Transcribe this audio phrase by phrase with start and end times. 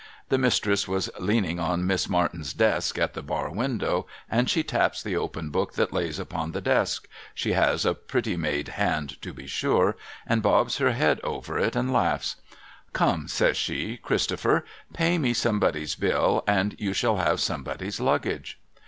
[0.29, 5.03] The Mistress was leaning on Miss Martin's desk at the bar window, and she taps
[5.03, 9.31] the open book that lays upon the desk,— she has a pretty made hand to
[9.31, 9.95] be sure,—
[10.25, 12.37] and bobs her head over it and laughs.'
[12.93, 14.63] Come,' says she,' Christofjher.
[14.91, 18.59] Pay me Somebody's bill, and you shall have Somebody's Luggage.'